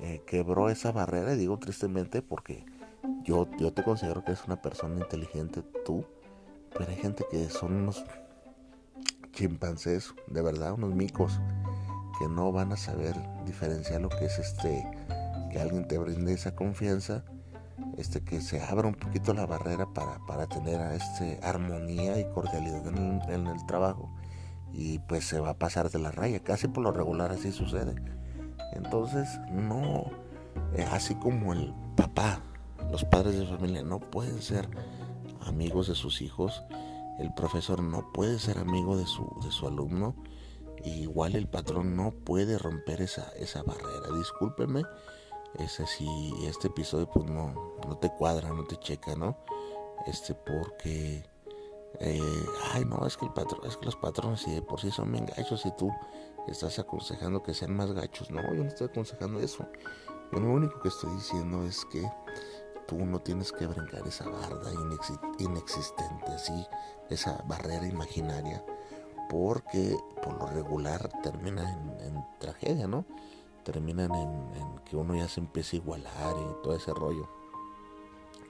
eh, 0.01 0.23
quebró 0.25 0.69
esa 0.69 0.91
barrera, 0.91 1.33
y 1.33 1.37
digo 1.37 1.57
tristemente 1.57 2.21
porque 2.21 2.65
yo, 3.23 3.47
yo 3.57 3.71
te 3.73 3.83
considero 3.83 4.23
que 4.23 4.31
eres 4.31 4.45
una 4.45 4.61
persona 4.61 4.97
inteligente 4.97 5.61
tú, 5.85 6.05
pero 6.75 6.89
hay 6.89 6.97
gente 6.97 7.25
que 7.29 7.49
son 7.49 7.73
unos 7.73 8.03
chimpancés, 9.31 10.13
de 10.27 10.41
verdad, 10.41 10.73
unos 10.73 10.93
micos, 10.93 11.39
que 12.19 12.27
no 12.27 12.51
van 12.51 12.73
a 12.73 12.77
saber 12.77 13.15
diferenciar 13.45 14.01
lo 14.01 14.09
que 14.09 14.25
es 14.25 14.37
este, 14.39 14.85
que 15.51 15.59
alguien 15.59 15.87
te 15.87 15.97
brinde 15.97 16.33
esa 16.33 16.55
confianza, 16.55 17.23
este, 17.97 18.23
que 18.23 18.41
se 18.41 18.61
abra 18.61 18.87
un 18.87 18.95
poquito 18.95 19.33
la 19.33 19.45
barrera 19.45 19.87
para, 19.93 20.19
para 20.25 20.47
tener 20.47 20.79
este, 20.93 21.39
armonía 21.43 22.19
y 22.19 22.29
cordialidad 22.31 22.87
en 22.87 23.47
el 23.47 23.65
trabajo 23.65 24.09
y 24.73 24.99
pues 24.99 25.25
se 25.25 25.39
va 25.39 25.51
a 25.51 25.57
pasar 25.57 25.89
de 25.89 25.99
la 25.99 26.11
raya. 26.11 26.39
Casi 26.39 26.67
por 26.67 26.83
lo 26.83 26.91
regular 26.91 27.31
así 27.31 27.51
sucede. 27.51 27.95
Entonces, 28.73 29.39
no, 29.51 30.05
eh, 30.75 30.85
así 30.91 31.15
como 31.15 31.53
el 31.53 31.73
papá, 31.95 32.41
los 32.91 33.03
padres 33.03 33.37
de 33.37 33.45
familia 33.45 33.83
no 33.83 33.99
pueden 33.99 34.41
ser 34.41 34.69
amigos 35.41 35.87
de 35.87 35.95
sus 35.95 36.21
hijos, 36.21 36.63
el 37.19 37.33
profesor 37.33 37.81
no 37.81 38.11
puede 38.13 38.39
ser 38.39 38.57
amigo 38.59 38.95
de 38.95 39.05
su, 39.05 39.27
de 39.43 39.51
su 39.51 39.67
alumno, 39.67 40.15
igual 40.85 41.35
el 41.35 41.47
patrón 41.47 41.95
no 41.95 42.11
puede 42.11 42.57
romper 42.57 43.01
esa, 43.01 43.29
esa 43.37 43.63
barrera. 43.63 44.15
Discúlpeme, 44.17 44.83
ese 45.55 45.85
si 45.87 46.07
este 46.45 46.67
episodio 46.67 47.09
pues 47.09 47.25
no, 47.25 47.75
no 47.87 47.97
te 47.97 48.09
cuadra, 48.09 48.49
no 48.49 48.65
te 48.65 48.77
checa, 48.77 49.15
¿no? 49.15 49.37
Este 50.05 50.33
porque 50.33 51.23
eh, 51.99 52.45
ay 52.73 52.85
no, 52.85 53.05
es 53.05 53.17
que 53.17 53.25
el 53.25 53.33
patrón, 53.33 53.61
es 53.65 53.77
que 53.77 53.85
los 53.85 53.95
patrones 53.95 54.41
si 54.41 54.51
de 54.51 54.61
por 54.61 54.79
sí 54.79 54.91
son 54.91 55.11
bien 55.11 55.25
gachos 55.25 55.65
y 55.65 55.71
tú 55.75 55.91
estás 56.47 56.79
aconsejando 56.79 57.43
que 57.43 57.53
sean 57.53 57.75
más 57.75 57.91
gachos. 57.91 58.29
No, 58.31 58.41
yo 58.53 58.63
no 58.63 58.69
estoy 58.69 58.87
aconsejando 58.87 59.39
eso. 59.39 59.67
Yo 60.31 60.39
lo 60.39 60.51
único 60.51 60.79
que 60.79 60.89
estoy 60.89 61.13
diciendo 61.15 61.63
es 61.63 61.85
que 61.85 62.07
tú 62.87 62.97
no 63.05 63.19
tienes 63.19 63.51
que 63.51 63.67
brincar 63.67 64.07
esa 64.07 64.27
barda 64.27 64.71
inexistente, 65.37 66.39
¿sí? 66.39 66.65
esa 67.09 67.43
barrera 67.47 67.85
imaginaria, 67.87 68.63
porque 69.29 69.95
por 70.23 70.39
lo 70.39 70.47
regular 70.47 71.09
termina 71.21 71.71
en, 71.71 72.25
tragedia, 72.39 72.87
¿no? 72.87 73.05
Terminan 73.71 74.15
en, 74.15 74.79
que 74.83 74.95
uno 74.97 75.15
ya 75.15 75.27
se 75.27 75.39
empieza 75.39 75.75
a 75.75 75.79
igualar 75.79 76.35
y 76.35 76.63
todo 76.63 76.75
ese 76.75 76.91
rollo. 76.91 77.29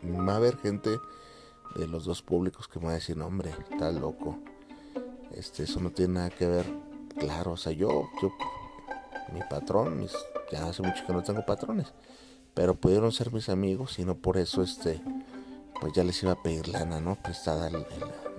Va 0.01 0.33
a 0.33 0.37
haber 0.37 0.55
gente 0.57 0.89
de 1.75 1.87
los 1.87 2.05
dos 2.05 2.21
públicos 2.21 2.69
que 2.69 2.79
me 2.79 2.85
va 2.85 2.91
a 2.91 2.95
decir, 2.95 3.21
hombre, 3.21 3.53
está 3.69 3.91
loco. 3.91 4.39
Este, 5.31 5.63
eso 5.63 5.81
no 5.81 5.91
tiene 5.91 6.13
nada 6.13 6.29
que 6.29 6.47
ver. 6.47 6.65
Claro, 7.17 7.51
o 7.51 7.57
sea, 7.57 7.73
yo, 7.73 8.09
yo, 8.21 8.31
mi 9.33 9.41
patrón, 9.49 9.99
mis, 9.99 10.13
ya 10.53 10.69
hace 10.69 10.81
mucho 10.81 11.05
que 11.05 11.11
no 11.11 11.21
tengo 11.21 11.45
patrones, 11.45 11.93
pero 12.53 12.75
pudieron 12.75 13.11
ser 13.11 13.33
mis 13.33 13.49
amigos 13.49 13.99
y 13.99 14.05
no 14.05 14.15
por 14.15 14.37
eso, 14.37 14.61
este, 14.61 15.01
pues 15.81 15.91
ya 15.91 16.05
les 16.05 16.23
iba 16.23 16.31
a 16.31 16.41
pedir 16.41 16.69
lana, 16.69 17.01
¿no? 17.01 17.15
Prestada. 17.15 17.69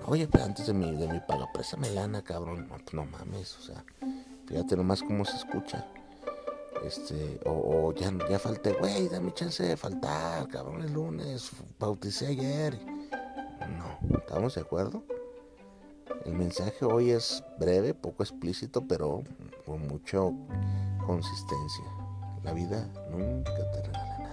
Oye, 0.07 0.27
pero 0.27 0.45
antes 0.45 0.65
de 0.65 0.73
mi, 0.73 0.95
de 0.95 1.07
mi 1.07 1.19
pago, 1.19 1.47
préstame 1.53 1.91
lana, 1.91 2.23
cabrón. 2.23 2.67
No, 2.67 2.77
pues 2.77 2.93
no 2.95 3.05
mames, 3.05 3.55
o 3.59 3.61
sea, 3.61 3.85
fíjate 4.47 4.75
nomás 4.75 5.03
cómo 5.03 5.25
se 5.25 5.37
escucha. 5.37 5.85
Este, 6.85 7.39
o, 7.45 7.51
o 7.51 7.93
ya, 7.93 8.11
ya 8.29 8.37
falté, 8.39 8.73
güey, 8.73 9.07
dame 9.07 9.33
chance 9.33 9.63
de 9.63 9.77
faltar, 9.77 10.47
cabrón, 10.47 10.81
el 10.81 10.91
lunes, 10.93 11.51
bauticé 11.79 12.27
ayer. 12.27 12.79
No, 13.77 13.99
¿estamos 14.17 14.55
de 14.55 14.61
acuerdo? 14.61 15.03
El 16.25 16.33
mensaje 16.33 16.83
hoy 16.85 17.11
es 17.11 17.43
breve, 17.59 17.93
poco 17.93 18.23
explícito, 18.23 18.87
pero 18.87 19.21
con 19.65 19.87
mucha 19.87 20.17
consistencia. 21.05 21.85
La 22.43 22.53
vida 22.53 22.89
nunca 23.11 23.53
te 23.71 23.83
regala 23.83 24.17
nada. 24.19 24.31